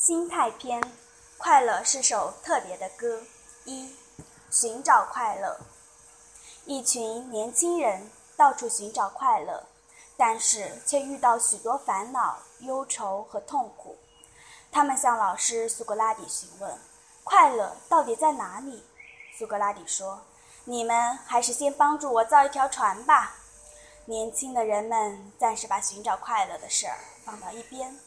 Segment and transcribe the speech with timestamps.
[0.00, 0.80] 心态篇，
[1.36, 3.20] 快乐是首特别的歌。
[3.66, 3.94] 一，
[4.50, 5.60] 寻找快乐。
[6.64, 9.62] 一群年轻人到处寻找快乐，
[10.16, 13.98] 但是却遇到许多烦恼、忧愁和痛苦。
[14.72, 16.78] 他们向老师苏格拉底询问
[17.22, 18.82] ：“快乐到底在哪里？”
[19.38, 20.22] 苏格拉底说
[20.64, 23.36] ：“你们还是先帮助我造一条船吧。”
[24.08, 28.00] 年轻的人们暂时把寻找快乐的事儿放到一边。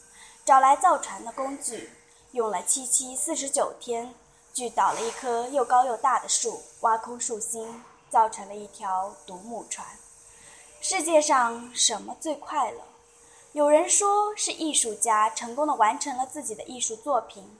[0.44, 1.90] 找来造船的工具，
[2.32, 4.14] 用了七七四十九天，
[4.52, 9.86] 锯倒了一棵又高又大的树，挖空树心，造成了一条独木船。
[10.82, 12.82] 世界上什么最快乐？
[13.52, 17.58] 有人说是艺术家成功的完成了自己的艺术作品，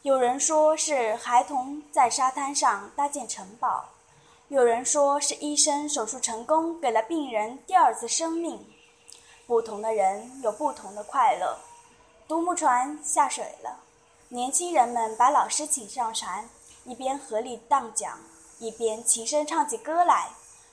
[0.00, 3.90] 有人说是孩童在沙滩上搭建城堡，
[4.48, 8.66] 有人说是医生手术成功给了病人第二次生命。
[9.46, 11.58] 不同的人有不同的快乐。
[12.28, 13.78] 独木船下水了，
[14.30, 16.48] 年轻人们把老师请上船，
[16.84, 18.18] 一边合力荡桨，
[18.58, 20.30] 一边齐声唱起歌来。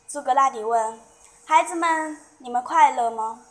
[0.08, 1.00] 苏格拉底问
[1.46, 3.46] ：“孩子们，你们快乐吗？”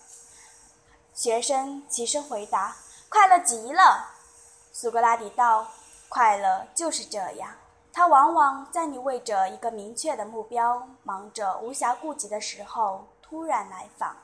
[1.15, 2.77] 学生齐声回答
[3.09, 4.11] ：“快乐极了。”
[4.75, 5.69] 苏格拉底道
[6.11, 7.55] ：“快乐就是这样，
[7.93, 14.17] 它往往在你为着一个明确的目标忙着无暇顾及的时候突然来访。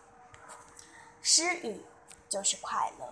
[1.23, 1.85] 失语
[2.29, 3.07] 就是快乐。”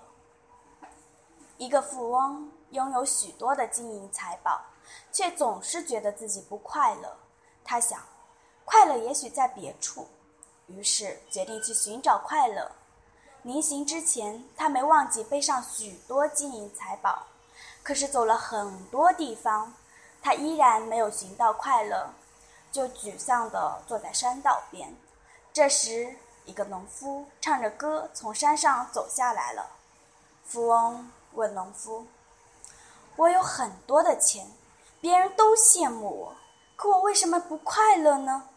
[1.58, 4.60] 一个富翁拥有许多的金银财宝，
[5.10, 7.16] 却总是觉得自己不快乐。
[7.64, 7.98] 他想，
[8.64, 10.06] 快乐也许在别处，
[10.66, 12.70] 于是决定去寻找快乐。
[13.42, 17.26] 临行之前，他没忘记背上许多金银财宝，
[17.82, 19.72] 可是走了很多地方，
[20.20, 22.10] 他依然没有寻到快乐，
[22.70, 24.94] 就沮丧地坐在山道边。
[25.54, 29.70] 这时，一个农夫唱着歌从山上走下来了。
[30.44, 31.10] 富翁。
[31.36, 32.06] 问农夫
[33.14, 34.50] ：“我有很多的钱，
[35.00, 36.36] 别人都羡慕我，
[36.74, 38.48] 可我为什么不快乐呢？”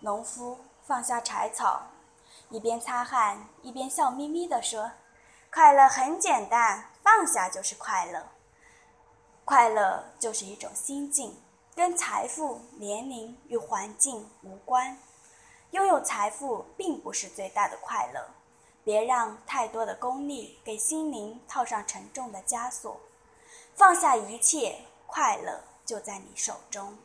[0.00, 1.82] 农夫放下柴草，
[2.48, 4.92] 一边擦汗一边笑眯眯地说
[5.52, 8.24] ：“快乐很简单，放下就是快乐。
[9.44, 11.42] 快乐就是一种心境，
[11.74, 14.96] 跟财富、年龄与环境无关。
[15.72, 18.24] 拥有财富并不是最大的快乐。”
[18.84, 23.00] 别让太多的功利给心灵套上沉重的枷锁，
[23.74, 26.96] 放下一切，快乐就在你手中。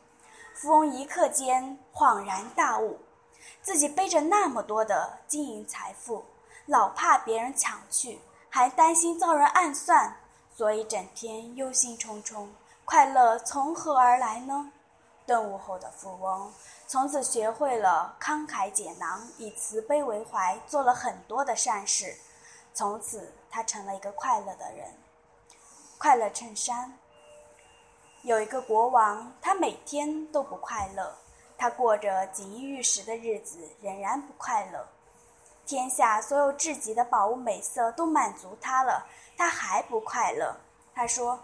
[0.54, 2.98] 富翁一刻间恍然大悟，
[3.60, 6.24] 自己背着那么多的金银财富，
[6.64, 10.16] 老怕别人抢去，还担心遭人暗算，
[10.54, 12.46] 所以整天忧心忡忡。
[12.86, 14.72] 快乐从何而来呢？
[15.26, 16.52] 顿悟后的富翁，
[16.86, 22.16] 从此学会了慷慨解囊，以慈悲为怀，做了很多的善事。
[22.72, 24.86] 从此，他成了一个快乐的人。
[25.98, 26.96] 快乐衬衫。
[28.22, 31.16] 有一个国王，他每天都不快乐，
[31.56, 34.86] 他过着锦衣玉食的日子，仍然不快乐。
[35.64, 40.56] 天下所有至极的宝物美色都满足他了，他还不快乐。
[40.94, 41.40] 他说：“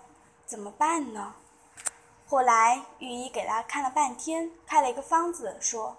[0.46, 1.34] 怎么办呢？”
[2.32, 5.94] 后来，御医给他看了半天，开了一个方子，说：“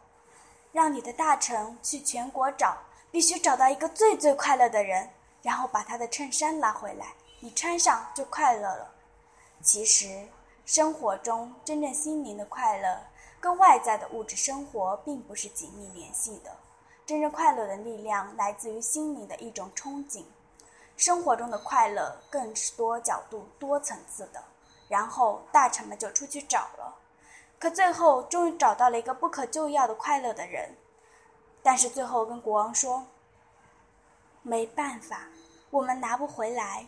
[0.74, 2.76] 让你的大臣去全国找，
[3.12, 5.08] 必须找到一个最最快乐的人，
[5.44, 8.92] 然后把他的衬衫拿回来，你穿上就快乐了。”
[9.62, 10.28] 其实，
[10.66, 13.00] 生活中真正心灵的快乐，
[13.40, 16.50] 跟外在的物质生活并不是紧密联系的。
[17.06, 20.24] 真正快乐的力量来自于心灵的一种憧憬。
[20.98, 24.44] 生活中的快乐更是多角度、多层次的。
[24.94, 26.94] 然后大臣们就出去找了，
[27.58, 30.78] 可最后终于找到了一个不可救药的快乐的人，
[31.64, 33.08] 但是最后跟国王说
[34.44, 35.22] ：“没办法，
[35.72, 36.86] 我们拿不回来。”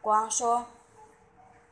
[0.00, 0.64] 国王说：“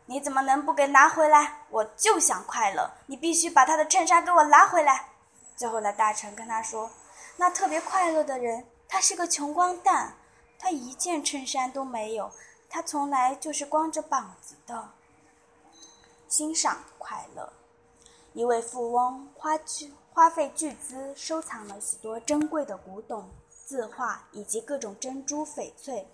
[0.05, 1.63] 你怎么能不给拿回来？
[1.71, 5.09] 我就想快乐，你必须把他的衬衫给我拿回来。”
[5.57, 6.91] 最后的大臣跟他说
[7.39, 10.13] ：“那特别快乐的人，他是个穷光蛋，
[10.59, 12.31] 他一件衬衫都没有，
[12.69, 14.91] 他从来就是光着膀子的。”
[16.37, 17.53] 欣赏快乐。
[18.33, 26.09] 一位富翁花巨花费巨资收藏了许多珍贵的古董、字画以及各种珍珠翡翠。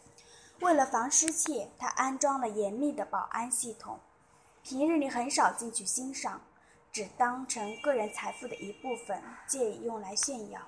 [0.61, 3.99] 为了防失窃，他安装了严密的保安系统。
[4.63, 6.43] 平日里很少进去欣赏，
[6.93, 10.61] 只当成个人财富的一部分，借以用来炫耀。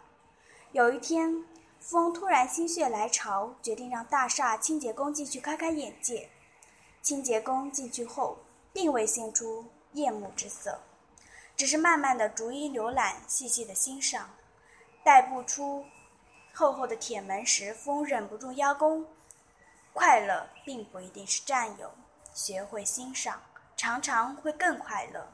[0.70, 1.44] 有一天，
[1.78, 6.30] 富翁突然心血来潮，决定让大厦清洁工进去开开眼界。
[7.02, 8.38] 清洁工进去后。
[8.72, 10.80] 并未现出厌恶之色，
[11.56, 14.30] 只是慢慢的逐一浏览，细细的欣赏。
[15.04, 15.84] 待步出
[16.54, 19.06] 厚厚的铁门时，风忍不住邀功
[19.92, 21.90] ：“快乐并不一定是占有，
[22.32, 23.42] 学会欣赏，
[23.76, 25.26] 常常会更快乐。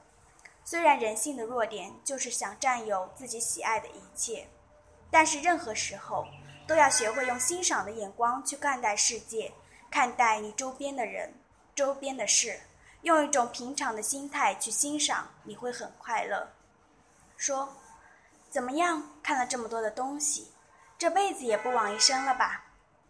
[0.64, 4.48] 虽然人性的弱点就是想占有自己喜爱的一切，
[5.10, 6.26] 但是任何时候
[6.66, 9.52] 都要学会用欣赏的眼光去看待世界，
[9.90, 11.32] 看待你周边的人、
[11.74, 12.60] 周边的事，
[13.02, 16.48] 用一种平常的心态去欣赏，你会很快乐。
[17.36, 17.68] 说，
[18.50, 19.02] 怎么样？
[19.22, 20.50] 看了这么多的东西，
[20.98, 22.64] 这辈子也不枉一生了吧？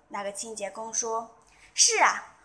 [0.08, 1.30] 那个清洁工说
[1.74, 2.36] ：“是啊，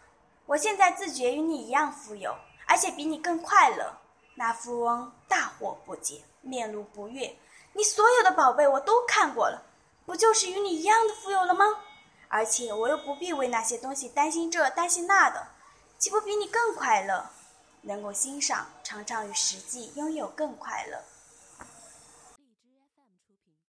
[0.46, 2.36] 我现在自觉与你一样富有，
[2.66, 3.94] 而且比你更快乐。”
[4.36, 7.36] 那富翁大惑不解，面露不悦
[7.74, 9.62] ：“你所有的宝贝我都看过了，
[10.06, 11.66] 不就是与你一样的富有了吗？
[12.30, 15.48] 而且我又不必为那些东西担心这担心那的，
[16.04, 17.30] 岂不比你更快乐？
[17.84, 21.02] 能够欣赏，常常与实际拥有更快乐。”